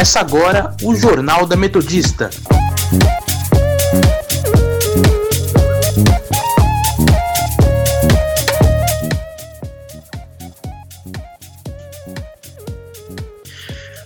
[0.00, 2.30] Começa agora o Jornal da Metodista.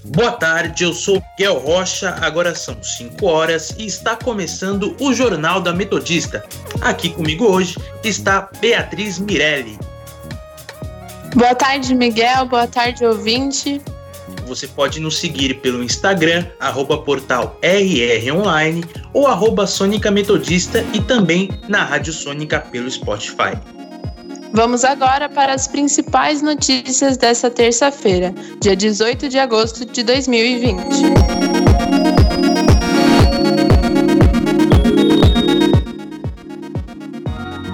[0.05, 5.61] Boa tarde, eu sou Miguel Rocha, agora são 5 horas e está começando o Jornal
[5.61, 6.45] da Metodista.
[6.81, 9.79] Aqui comigo hoje está Beatriz Mirelli.
[11.37, 13.81] Boa tarde, Miguel, boa tarde, ouvinte.
[14.47, 21.51] Você pode nos seguir pelo Instagram, arroba portal RROnline ou arroba Sônica Metodista e também
[21.69, 23.59] na Rádio Sônica pelo Spotify.
[24.53, 32.14] Vamos agora para as principais notícias dessa terça-feira, dia 18 de agosto de 2020.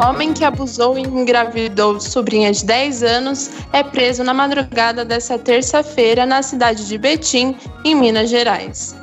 [0.02, 6.24] Homem que abusou e engravidou sobrinha de 10 anos é preso na madrugada dessa terça-feira
[6.24, 8.96] na cidade de Betim, em Minas Gerais.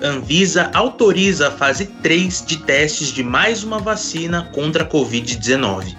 [0.00, 5.96] Anvisa autoriza a fase 3 de testes de mais uma vacina contra a Covid-19.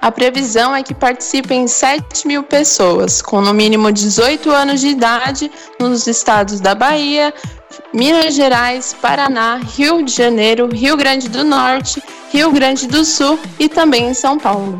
[0.00, 5.50] A previsão é que participem 7 mil pessoas, com no mínimo 18 anos de idade,
[5.78, 7.32] nos estados da Bahia,
[7.92, 13.68] Minas Gerais, Paraná, Rio de Janeiro, Rio Grande do Norte, Rio Grande do Sul e
[13.68, 14.78] também em São Paulo.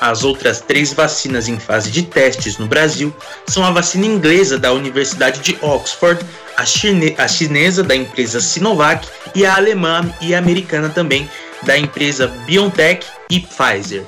[0.00, 3.14] As outras três vacinas em fase de testes no Brasil
[3.48, 6.24] são a vacina inglesa da Universidade de Oxford,
[6.56, 11.28] a, chine a chinesa da empresa Sinovac e a alemã e americana também
[11.62, 14.04] da empresa BioNTech e Pfizer.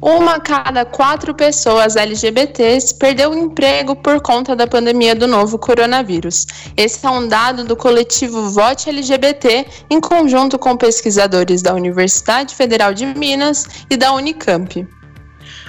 [0.00, 5.58] Uma a cada quatro pessoas LGBTs perdeu o emprego por conta da pandemia do novo
[5.58, 6.46] coronavírus.
[6.76, 12.94] Esse é um dado do coletivo Vote LGBT, em conjunto com pesquisadores da Universidade Federal
[12.94, 14.86] de Minas e da Unicamp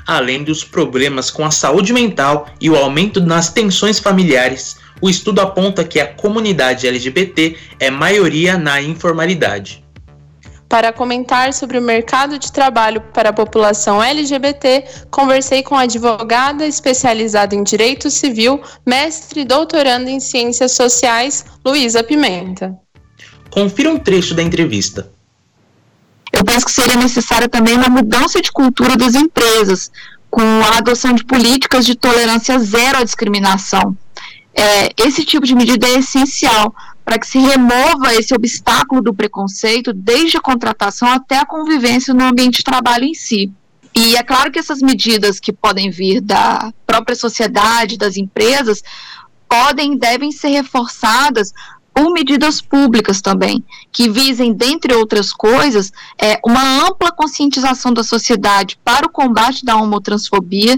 [0.07, 5.41] além dos problemas com a saúde mental e o aumento nas tensões familiares, o estudo
[5.41, 9.85] aponta que a comunidade LGBT é maioria na informalidade.
[10.69, 16.65] Para comentar sobre o mercado de trabalho para a população LGBT, conversei com a advogada
[16.65, 22.77] especializada em direito civil, mestre e doutoranda em ciências sociais, Luísa Pimenta.
[23.49, 25.16] Confira um trecho da entrevista
[26.37, 29.91] eu penso que seria necessária também uma mudança de cultura das empresas,
[30.29, 33.97] com a adoção de políticas de tolerância zero à discriminação.
[34.53, 39.91] É, esse tipo de medida é essencial para que se remova esse obstáculo do preconceito,
[39.93, 43.51] desde a contratação até a convivência no ambiente de trabalho em si.
[43.95, 48.83] E é claro que essas medidas que podem vir da própria sociedade, das empresas,
[49.49, 51.51] podem e devem ser reforçadas
[51.97, 58.77] por medidas públicas também, que visem, dentre outras coisas, é, uma ampla conscientização da sociedade
[58.83, 60.77] para o combate da homotransfobia,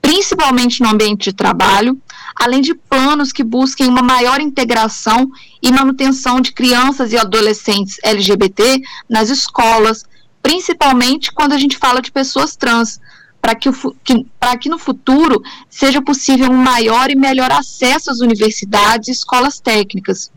[0.00, 2.00] principalmente no ambiente de trabalho,
[2.34, 5.30] além de planos que busquem uma maior integração
[5.62, 10.06] e manutenção de crianças e adolescentes LGBT nas escolas,
[10.42, 12.98] principalmente quando a gente fala de pessoas trans,
[13.38, 13.68] para que,
[14.02, 14.26] que,
[14.62, 20.32] que no futuro seja possível um maior e melhor acesso às universidades e escolas técnicas.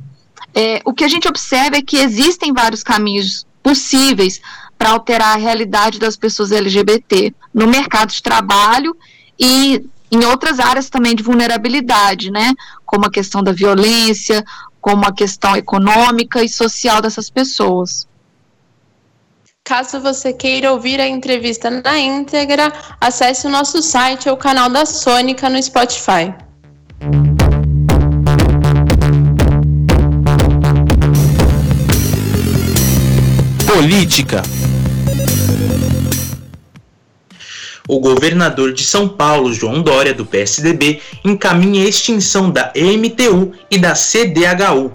[0.59, 4.41] É, o que a gente observa é que existem vários caminhos possíveis
[4.75, 8.97] para alterar a realidade das pessoas LGBT no mercado de trabalho
[9.39, 12.55] e em outras áreas também de vulnerabilidade, né?
[12.87, 14.43] Como a questão da violência,
[14.81, 18.07] como a questão econômica e social dessas pessoas.
[19.63, 24.69] Caso você queira ouvir a entrevista na íntegra, acesse o nosso site ou o canal
[24.69, 26.46] da Sônica no Spotify.
[33.77, 34.41] Política
[37.87, 43.77] o governador de São Paulo, João Dória, do PSDB, encaminha a extinção da EMTU e
[43.77, 44.91] da CDHU.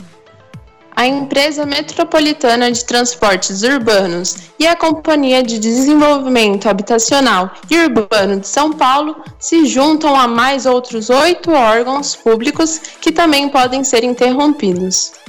[0.97, 8.49] A empresa metropolitana de transportes urbanos e a Companhia de Desenvolvimento Habitacional e Urbano de
[8.49, 15.22] São Paulo se juntam a mais outros oito órgãos públicos que também podem ser interrompidos.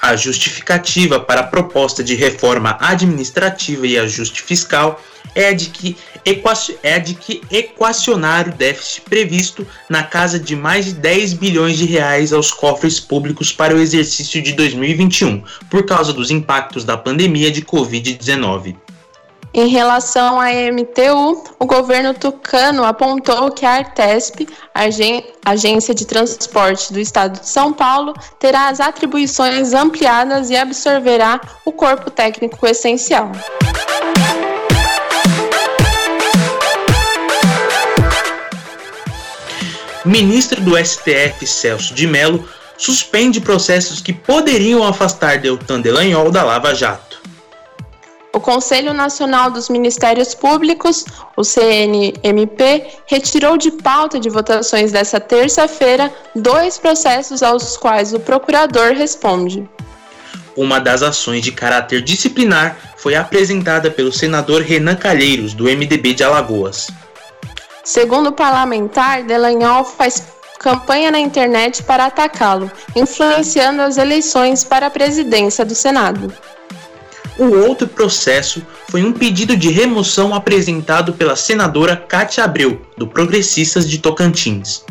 [0.00, 5.02] A justificativa para a proposta de reforma administrativa e ajuste fiscal
[5.34, 5.96] é a de que,
[6.82, 11.84] é de que equacionar o déficit previsto na casa de mais de 10 bilhões de
[11.84, 17.50] reais aos cofres públicos para o exercício de 2021, por causa dos impactos da pandemia
[17.50, 18.76] de Covid-19.
[19.52, 24.84] Em relação à MTU, o governo tucano apontou que a Artesp, a
[25.50, 31.72] Agência de Transporte do Estado de São Paulo, terá as atribuições ampliadas e absorverá o
[31.72, 33.32] corpo técnico essencial.
[40.04, 42.48] Ministro do STF Celso de Mello
[42.78, 47.09] suspende processos que poderiam afastar Deltan Delanhol da Lava Jato.
[48.32, 51.04] O Conselho Nacional dos Ministérios Públicos,
[51.36, 58.92] o CNMP, retirou de pauta de votações dessa terça-feira dois processos aos quais o procurador
[58.92, 59.68] responde.
[60.56, 66.22] Uma das ações de caráter disciplinar foi apresentada pelo senador Renan Calheiros, do MDB de
[66.22, 66.88] Alagoas.
[67.82, 70.22] Segundo o parlamentar, Delanhol faz
[70.60, 76.32] campanha na internet para atacá-lo, influenciando as eleições para a presidência do Senado.
[77.40, 83.88] O outro processo foi um pedido de remoção apresentado pela senadora Cátia Abreu, do Progressistas
[83.88, 84.84] de Tocantins.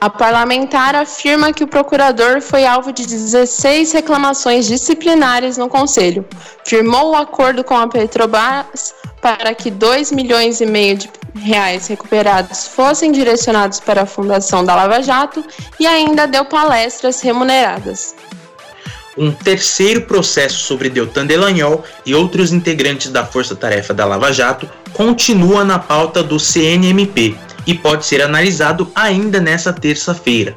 [0.00, 6.24] A parlamentar afirma que o procurador foi alvo de 16 reclamações disciplinares no Conselho.
[6.64, 12.68] Firmou o acordo com a Petrobras para que 2 milhões e meio de reais recuperados
[12.68, 15.44] fossem direcionados para a Fundação da Lava Jato
[15.80, 18.14] e ainda deu palestras remuneradas.
[19.16, 24.68] Um terceiro processo sobre Deltan Delagnol e outros integrantes da Força Tarefa da Lava Jato
[24.92, 30.56] continua na pauta do CNMP e pode ser analisado ainda nesta terça-feira.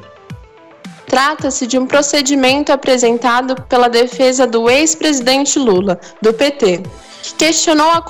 [1.06, 6.82] Trata-se de um procedimento apresentado pela defesa do ex-presidente Lula, do PT,
[7.28, 8.02] que questionou a,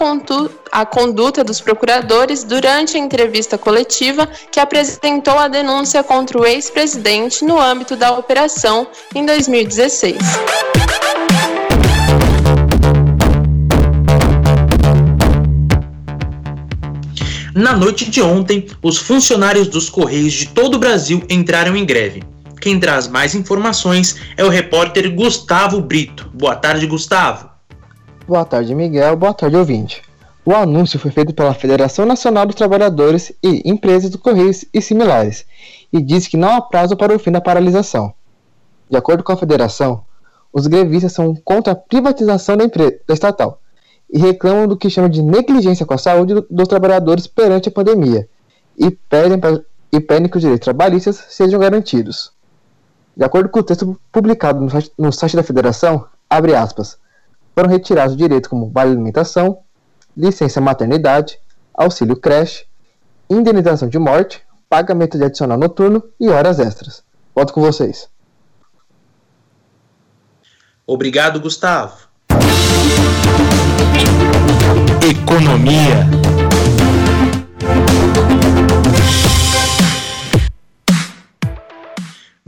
[0.73, 7.45] a, conduta dos procuradores durante a entrevista coletiva que apresentou a denúncia contra o ex-presidente
[7.45, 10.19] no âmbito da operação em 2016.
[17.55, 22.23] Na noite de ontem, os funcionários dos Correios de todo o Brasil entraram em greve.
[22.61, 26.31] Quem traz mais informações é o repórter Gustavo Brito.
[26.33, 27.48] Boa tarde, Gustavo.
[28.29, 29.17] Boa tarde, Miguel.
[29.17, 30.03] Boa tarde, ouvinte.
[30.45, 35.47] O anúncio foi feito pela Federação Nacional dos Trabalhadores e Empresas do Correios e similares
[35.91, 38.13] e diz que não há prazo para o fim da paralisação.
[38.91, 40.03] De acordo com a federação,
[40.53, 43.63] os grevistas são contra a privatização da, empresa, estatal
[44.13, 48.29] e reclamam do que chamam de negligência com a saúde dos trabalhadores perante a pandemia
[48.77, 49.59] e pedem, pra,
[49.91, 52.31] e pedem que os direitos trabalhistas sejam garantidos.
[53.17, 56.98] De acordo com o texto publicado no site, no site da federação, abre aspas,
[57.59, 59.59] foram retirados direitos como vale alimentação,
[60.17, 61.41] licença maternidade,
[61.75, 62.65] auxílio creche,
[63.29, 67.03] indenização de morte, pagamento de adicional noturno e horas extras.
[67.35, 68.09] Volto com vocês.
[70.87, 72.07] Obrigado, Gustavo.
[75.03, 76.18] Economia.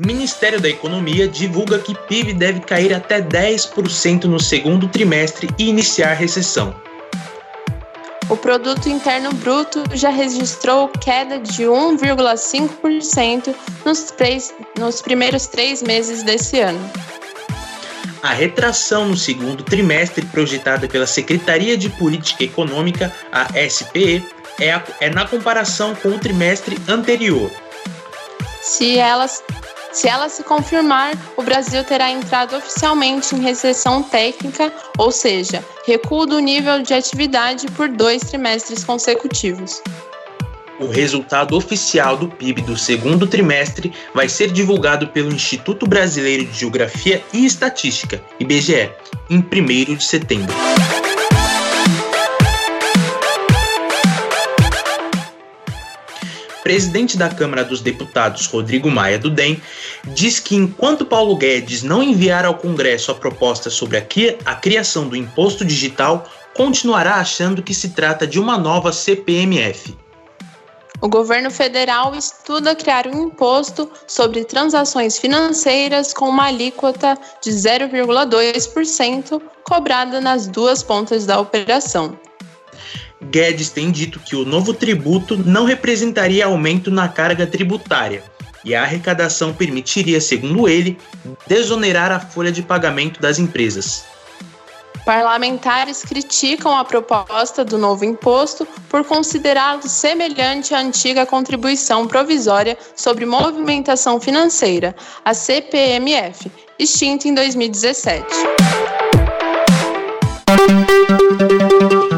[0.07, 6.14] Ministério da Economia divulga que PIB deve cair até 10% no segundo trimestre e iniciar
[6.14, 6.75] recessão.
[8.30, 13.54] o produto interno bruto já registrou queda de 1,5%
[13.85, 14.14] nos,
[14.78, 16.80] nos primeiros três meses desse ano.
[18.23, 24.25] A retração no segundo trimestre projetada pela Secretaria de Política Econômica, a SPE,
[24.59, 27.50] é, a, é na comparação com o trimestre anterior.
[28.62, 29.42] Se elas
[29.92, 36.26] se ela se confirmar, o Brasil terá entrado oficialmente em recessão técnica, ou seja, recuo
[36.26, 39.82] do nível de atividade por dois trimestres consecutivos.
[40.78, 46.59] O resultado oficial do PIB do segundo trimestre vai ser divulgado pelo Instituto Brasileiro de
[46.59, 48.90] Geografia e Estatística, IBGE,
[49.28, 50.54] em 1 de setembro.
[56.71, 59.61] Presidente da Câmara dos Deputados, Rodrigo Maia do DEM,
[60.05, 65.17] diz que enquanto Paulo Guedes não enviar ao Congresso a proposta sobre a criação do
[65.17, 69.99] imposto digital, continuará achando que se trata de uma nova CPMF.
[71.00, 79.43] O governo federal estuda criar um imposto sobre transações financeiras com uma alíquota de 0,2%
[79.65, 82.17] cobrada nas duas pontas da operação.
[83.23, 88.23] Guedes tem dito que o novo tributo não representaria aumento na carga tributária
[88.65, 90.99] e a arrecadação permitiria, segundo ele,
[91.47, 94.05] desonerar a folha de pagamento das empresas.
[95.05, 103.25] Parlamentares criticam a proposta do novo imposto por considerá-lo semelhante à antiga contribuição provisória sobre
[103.25, 108.27] movimentação financeira, a CPMF, extinta em 2017.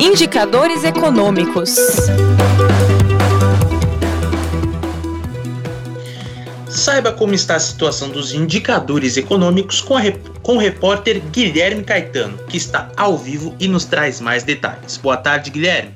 [0.05, 1.77] Indicadores econômicos.
[6.69, 9.95] Saiba como está a situação dos indicadores econômicos com,
[10.43, 14.97] com o repórter Guilherme Caetano, que está ao vivo e nos traz mais detalhes.
[14.97, 15.95] Boa tarde, Guilherme.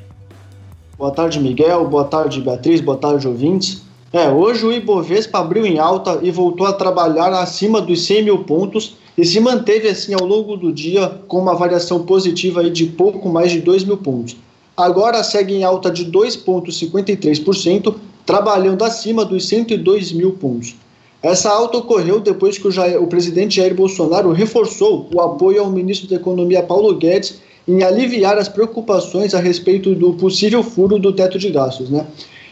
[0.96, 1.88] Boa tarde, Miguel.
[1.88, 2.80] Boa tarde, Beatriz.
[2.80, 3.85] Boa tarde, ouvintes.
[4.12, 8.38] É, hoje o Ibovespa abriu em alta e voltou a trabalhar acima dos 100 mil
[8.44, 12.86] pontos e se manteve assim ao longo do dia com uma variação positiva aí de
[12.86, 14.36] pouco mais de 2 mil pontos.
[14.76, 17.94] Agora segue em alta de 2,53%,
[18.24, 20.76] trabalhando acima dos 102 mil pontos.
[21.22, 25.70] Essa alta ocorreu depois que o, Jair, o presidente Jair Bolsonaro reforçou o apoio ao
[25.70, 31.12] ministro da Economia Paulo Guedes em aliviar as preocupações a respeito do possível furo do
[31.12, 31.90] teto de gastos.
[31.90, 32.06] Né?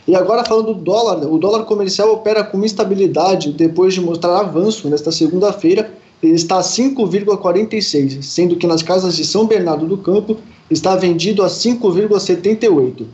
[0.06, 4.88] E agora falando do dólar, o dólar comercial opera com instabilidade depois de mostrar avanço
[4.88, 5.90] nesta segunda-feira
[6.22, 10.38] ele está a 5,46, sendo que nas casas de São Bernardo do Campo
[10.70, 13.06] está vendido a 5,78.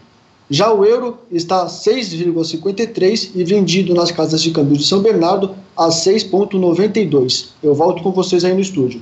[0.49, 5.55] Já o euro está a 6,53 e vendido nas casas de câmbio de São Bernardo
[5.77, 7.49] a 6,92.
[7.63, 9.01] Eu volto com vocês aí no estúdio.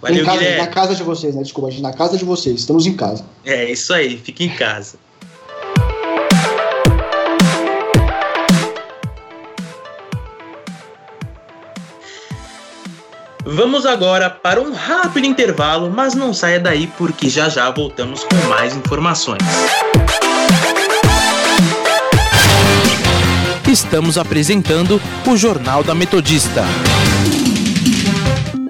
[0.00, 1.42] Valeu, casa, na casa de vocês, né?
[1.42, 2.60] Desculpa, na casa de vocês.
[2.60, 3.24] Estamos em casa.
[3.44, 4.16] É, isso aí.
[4.16, 4.96] Fique em casa.
[13.44, 18.48] Vamos agora para um rápido intervalo, mas não saia daí porque já já voltamos com
[18.48, 19.40] mais informações.
[23.66, 26.64] Estamos apresentando o Jornal da Metodista.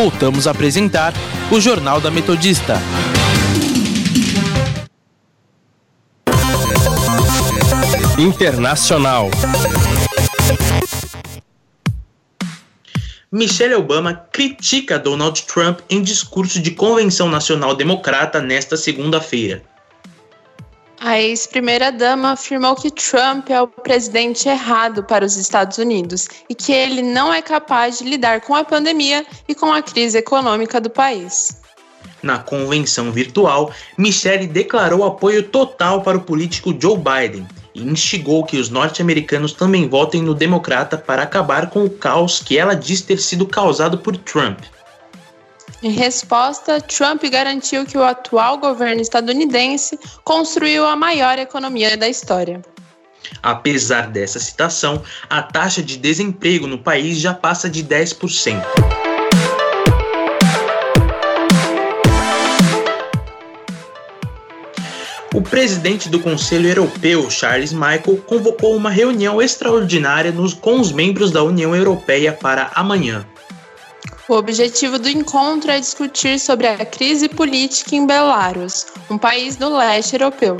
[0.00, 1.12] voltamos a apresentar
[1.52, 2.80] o Jornal da Metodista.
[8.18, 9.28] Internacional.
[13.30, 19.62] Michelle Obama critica Donald Trump em discurso de convenção nacional democrata nesta segunda-feira.
[21.02, 26.72] A ex-primeira-dama afirmou que Trump é o presidente errado para os Estados Unidos e que
[26.72, 30.90] ele não é capaz de lidar com a pandemia e com a crise econômica do
[30.90, 31.56] país.
[32.22, 38.58] Na convenção virtual, Michelle declarou apoio total para o político Joe Biden e instigou que
[38.58, 43.18] os norte-americanos também votem no democrata para acabar com o caos que ela diz ter
[43.18, 44.58] sido causado por Trump.
[45.82, 52.60] Em resposta, Trump garantiu que o atual governo estadunidense construiu a maior economia da história.
[53.42, 58.62] Apesar dessa citação, a taxa de desemprego no país já passa de 10%.
[65.32, 71.30] O presidente do Conselho Europeu, Charles Michael, convocou uma reunião extraordinária nos, com os membros
[71.30, 73.24] da União Europeia para amanhã.
[74.30, 79.68] O objetivo do encontro é discutir sobre a crise política em Belarus, um país do
[79.76, 80.56] leste europeu.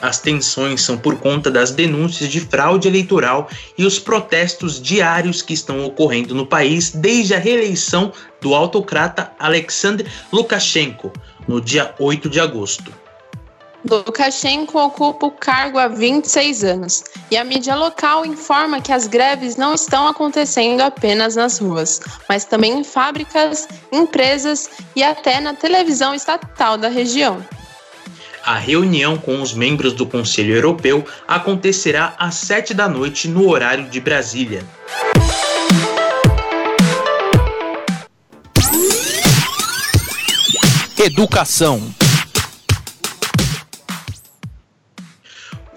[0.00, 5.52] As tensões são por conta das denúncias de fraude eleitoral e os protestos diários que
[5.52, 11.12] estão ocorrendo no país desde a reeleição do autocrata Alexander Lukashenko,
[11.48, 12.94] no dia 8 de agosto.
[13.88, 19.56] Lukashenko ocupa o cargo há 26 anos e a mídia local informa que as greves
[19.56, 26.14] não estão acontecendo apenas nas ruas, mas também em fábricas, empresas e até na televisão
[26.14, 27.44] estatal da região.
[28.44, 33.88] A reunião com os membros do Conselho Europeu acontecerá às 7 da noite no horário
[33.88, 34.64] de Brasília.
[40.98, 42.05] Educação.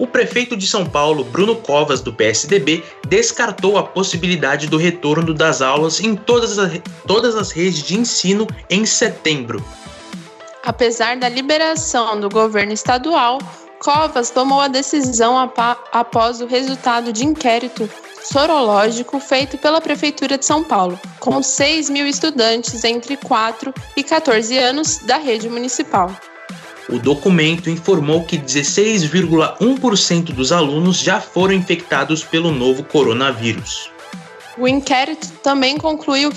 [0.00, 5.60] O prefeito de São Paulo, Bruno Covas, do PSDB, descartou a possibilidade do retorno das
[5.60, 9.62] aulas em todas as, todas as redes de ensino em setembro.
[10.64, 13.40] Apesar da liberação do governo estadual,
[13.78, 15.36] Covas tomou a decisão
[15.92, 17.86] após o resultado de inquérito
[18.24, 24.56] sorológico feito pela Prefeitura de São Paulo, com 6 mil estudantes entre 4 e 14
[24.56, 26.10] anos da rede municipal.
[26.92, 33.88] O documento informou que 16,1% dos alunos já foram infectados pelo novo coronavírus.
[34.58, 36.32] O inquérito também concluiu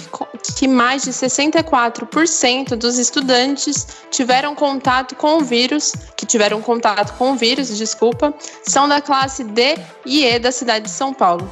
[0.56, 7.32] que mais de 64% dos estudantes tiveram contato com o vírus, que tiveram contato com
[7.32, 8.32] o vírus, desculpa,
[8.64, 11.50] são da classe D e E da cidade de São Paulo.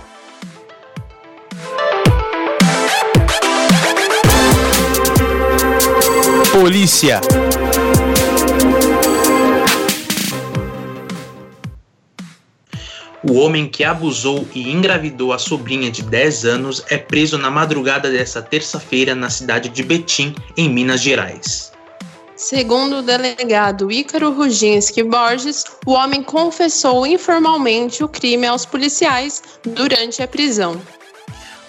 [6.51, 7.19] Polícia.
[13.23, 18.09] O homem que abusou e engravidou a sobrinha de 10 anos é preso na madrugada
[18.09, 21.71] desta terça-feira na cidade de Betim, em Minas Gerais.
[22.35, 30.23] Segundo o delegado Ícaro Ruginski Borges, o homem confessou informalmente o crime aos policiais durante
[30.23, 30.81] a prisão.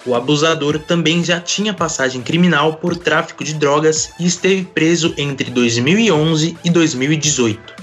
[0.07, 5.51] O abusador também já tinha passagem criminal por tráfico de drogas e esteve preso entre
[5.51, 7.82] 2011 e 2018.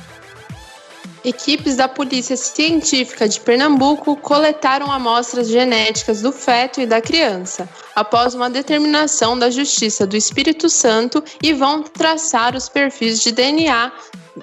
[1.22, 8.34] Equipes da Polícia Científica de Pernambuco coletaram amostras genéticas do feto e da criança, após
[8.34, 13.92] uma determinação da Justiça do Espírito Santo, e vão traçar os perfis de DNA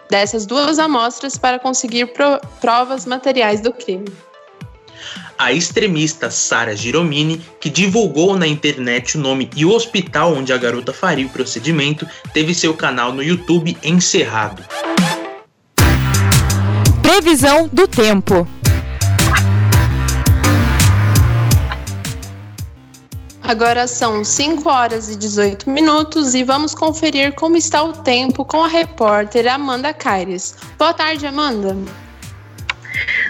[0.07, 2.13] dessas duas amostras para conseguir
[2.61, 4.07] provas materiais do crime.
[5.35, 10.57] A extremista Sara Giromini, que divulgou na internet o nome e o hospital onde a
[10.57, 14.63] garota faria o procedimento, teve seu canal no YouTube encerrado.
[17.19, 18.47] Previsão do tempo.
[23.41, 28.63] Agora são 5 horas e 18 minutos e vamos conferir como está o tempo com
[28.63, 30.57] a repórter Amanda Caires.
[30.77, 31.75] Boa tarde, Amanda.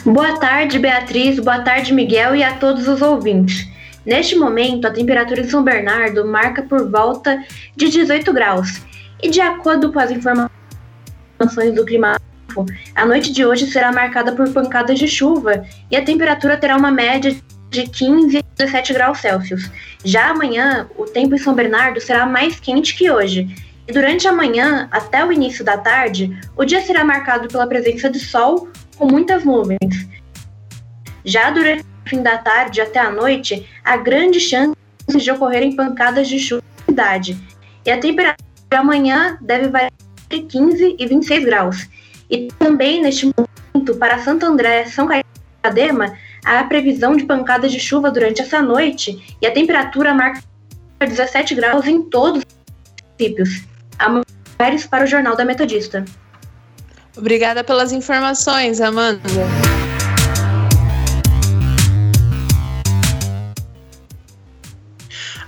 [0.04, 1.40] Boa tarde, Beatriz.
[1.40, 3.66] Boa tarde, Miguel e a todos os ouvintes.
[4.06, 7.42] Neste momento, a temperatura em São Bernardo marca por volta
[7.74, 8.82] de 18 graus.
[9.24, 12.18] E de acordo com as informações do clima
[12.96, 16.92] a noite de hoje será marcada por pancadas de chuva e a temperatura terá uma
[16.92, 17.36] média
[17.70, 19.70] de 15 a 17 graus Celsius.
[20.04, 23.48] Já amanhã, o tempo em São Bernardo será mais quente que hoje.
[23.88, 28.10] E durante a manhã, até o início da tarde, o dia será marcado pela presença
[28.10, 30.08] de sol com muitas nuvens.
[31.24, 34.76] Já durante o fim da tarde até a noite, há grande chance
[35.08, 37.38] de ocorrerem pancadas de chuva na cidade.
[37.86, 39.92] E a temperatura amanhã deve variar
[40.30, 41.90] entre 15 e 26 graus.
[42.30, 47.26] E também, neste momento, para Santo André, São Caetano e Adema, há a previsão de
[47.26, 50.42] pancadas de chuva durante essa noite e a temperatura marca
[51.00, 52.46] 17 graus em todos os
[53.20, 53.64] municípios.
[54.60, 56.04] Mulheres para o Jornal da Metodista.
[57.16, 59.22] Obrigada pelas informações, Amanda.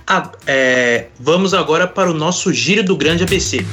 [0.06, 3.64] Ah, é, vamos agora para o nosso giro do grande ABC.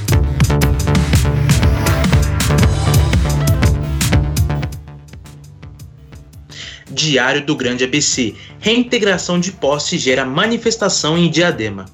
[6.98, 8.34] Diário do Grande ABC.
[8.60, 11.86] Reintegração de posse gera manifestação em Diadema.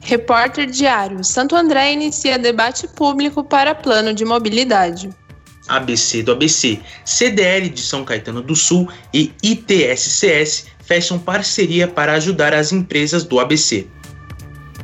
[0.00, 1.24] Repórter Diário.
[1.24, 5.10] Santo André inicia debate público para plano de mobilidade.
[5.66, 6.78] ABC do ABC.
[7.04, 13.40] CDL de São Caetano do Sul e ITSCS fecham parceria para ajudar as empresas do
[13.40, 13.88] ABC.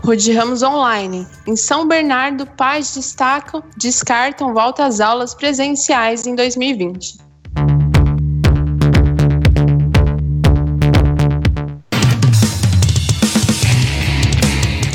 [0.03, 1.25] Rude Ramos Online.
[1.47, 7.30] Em São Bernardo, pais destacam, descartam volta às aulas presenciais em 2020.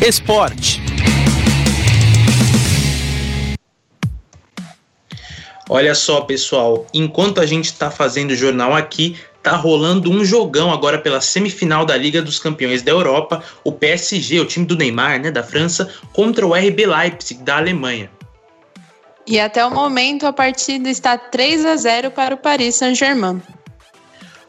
[0.06, 0.80] Esporte.
[5.68, 10.72] Olha só, pessoal, enquanto a gente está fazendo o jornal aqui, tá rolando um jogão
[10.72, 15.20] agora pela semifinal da Liga dos Campeões da Europa, o PSG, o time do Neymar,
[15.20, 18.12] né, da França, contra o RB Leipzig da Alemanha.
[19.26, 23.42] E até o momento a partida está 3 a 0 para o Paris Saint-Germain.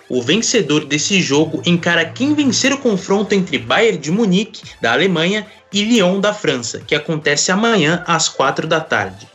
[0.09, 5.45] O vencedor desse jogo encara quem vencer o confronto entre Bayern de Munique, da Alemanha,
[5.73, 9.27] e Lyon, da França, que acontece amanhã às 4 da tarde.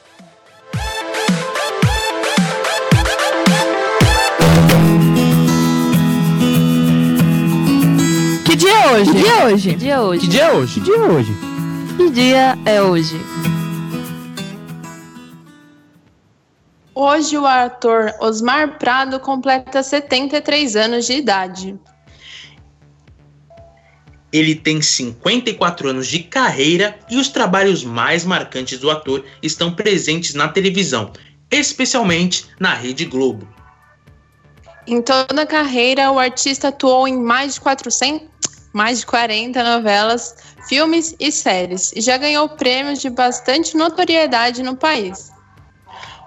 [8.45, 9.11] Que dia é hoje?
[9.11, 9.69] Que dia é hoje?
[9.69, 10.21] Que dia é hoje?
[10.21, 10.73] Que dia é hoje?
[10.73, 11.37] Que dia é hoje?
[11.97, 13.40] Que dia é hoje?
[16.93, 21.79] Hoje o ator Osmar Prado completa 73 anos de idade.
[24.31, 30.33] Ele tem 54 anos de carreira e os trabalhos mais marcantes do ator estão presentes
[30.33, 31.11] na televisão,
[31.49, 33.47] especialmente na Rede Globo.
[34.85, 38.27] Em toda a carreira, o artista atuou em mais de 400,
[38.73, 40.35] mais de 40 novelas,
[40.67, 45.31] filmes e séries, e já ganhou prêmios de bastante notoriedade no país.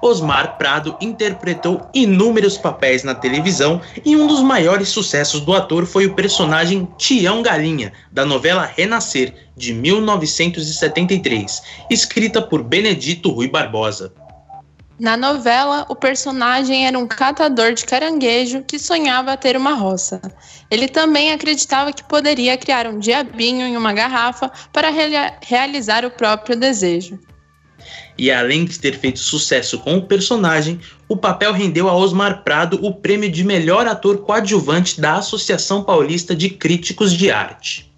[0.02, 6.07] Osmar Prado interpretou inúmeros papéis na televisão e um dos maiores sucessos do ator foi
[6.07, 14.12] o personagem Tião Galinha, da novela Renascer, de 1973, escrita por Benedito Rui Barbosa.
[14.98, 20.20] Na novela, o personagem era um catador de caranguejo que sonhava ter uma roça.
[20.70, 26.11] Ele também acreditava que poderia criar um diabinho em uma garrafa para rea realizar o
[26.11, 27.18] próprio desejo.
[28.16, 32.79] E além de ter feito sucesso com o personagem, o papel rendeu a Osmar Prado
[32.85, 37.92] o prêmio de melhor ator coadjuvante da Associação Paulista de Críticos de Arte.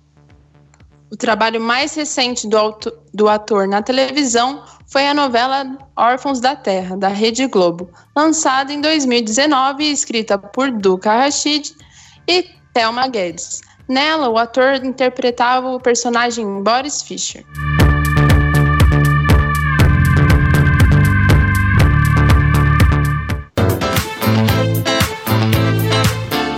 [1.10, 2.76] O trabalho mais recente do,
[3.14, 8.80] do ator na televisão foi a novela Órfãos da Terra, da Rede Globo, lançada em
[8.80, 11.74] 2019 e escrita por Duca Rachid
[12.26, 13.60] e Thelma Guedes.
[13.88, 17.44] Nela, o ator interpretava o personagem Boris Fischer.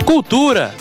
[0.09, 0.73] Cultura.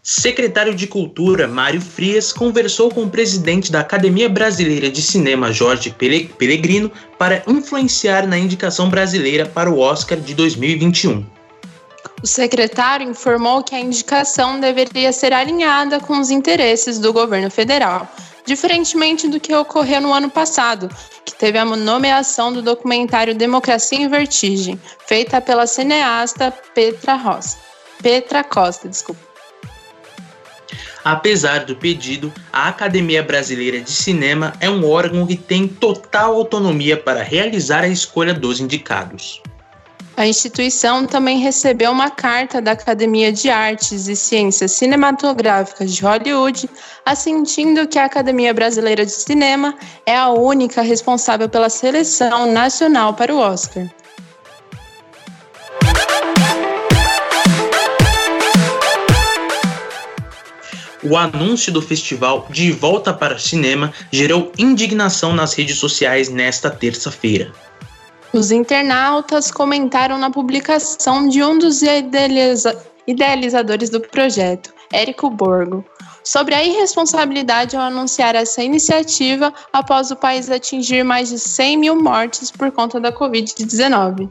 [0.00, 5.90] Secretário de Cultura Mário Frias conversou com o presidente da Academia Brasileira de Cinema Jorge
[5.90, 11.26] Pellegrino para influenciar na indicação brasileira para o Oscar de 2021.
[12.22, 18.08] O secretário informou que a indicação deveria ser alinhada com os interesses do governo federal,
[18.44, 20.88] diferentemente do que ocorreu no ano passado,
[21.24, 27.56] que teve a nomeação do documentário Democracia em Vertigem, feita pela cineasta Petra Rosa.
[28.02, 29.20] Petra Costa, desculpa.
[31.04, 36.96] Apesar do pedido, a Academia Brasileira de Cinema é um órgão que tem total autonomia
[36.96, 39.42] para realizar a escolha dos indicados.
[40.16, 46.70] A instituição também recebeu uma carta da Academia de Artes e Ciências Cinematográficas de Hollywood,
[47.04, 53.34] assentindo que a Academia Brasileira de Cinema é a única responsável pela seleção nacional para
[53.34, 53.88] o Oscar.
[61.02, 67.52] O anúncio do festival De Volta para Cinema gerou indignação nas redes sociais nesta terça-feira.
[68.34, 75.84] Os internautas comentaram na publicação de um dos idealiza idealizadores do projeto, Érico Borgo,
[76.24, 82.02] sobre a irresponsabilidade ao anunciar essa iniciativa após o país atingir mais de 100 mil
[82.02, 84.28] mortes por conta da Covid-19.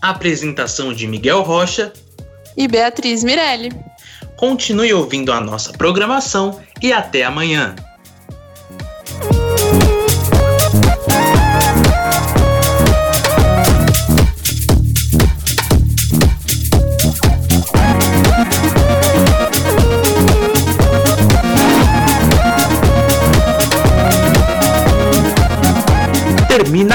[0.03, 1.91] Apresentação de Miguel Rocha
[2.55, 3.73] e Beatriz Mirelli.
[4.37, 7.75] Continue ouvindo a nossa programação e até amanhã.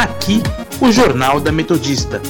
[0.05, 0.41] Aqui
[0.79, 2.21] o Jornal da Metodista.